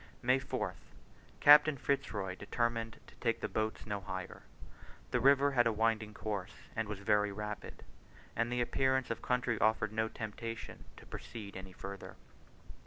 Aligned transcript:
May 0.23 0.39
4th. 0.39 0.77
Captain 1.41 1.77
Fitz 1.77 2.11
Roy 2.11 2.33
determined 2.33 2.99
to 3.05 3.13
take 3.17 3.39
the 3.39 3.47
boats 3.47 3.85
no 3.85 3.99
higher. 4.01 4.41
The 5.11 5.19
river 5.19 5.51
had 5.51 5.67
a 5.67 5.71
winding 5.71 6.15
course, 6.15 6.55
and 6.75 6.87
was 6.87 6.97
very 6.97 7.31
rapid; 7.31 7.83
and 8.35 8.51
the 8.51 8.61
appearance 8.61 9.11
of 9.11 9.19
the 9.21 9.27
country 9.27 9.59
offered 9.59 9.93
no 9.93 10.07
temptation 10.07 10.85
to 10.97 11.05
proceed 11.05 11.55
any 11.55 11.71
further. 11.71 12.15